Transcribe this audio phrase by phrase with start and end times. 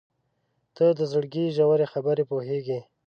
[0.75, 2.79] •ته د زړګي ژورې خبرې پوهېږې.